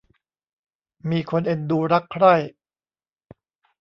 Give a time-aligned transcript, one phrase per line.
[1.09, 2.35] มีคนเอ็นดูรักใคร่